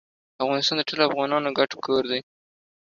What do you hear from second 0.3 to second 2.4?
افغانستان د ټولو افغانانو ګډ کور دی.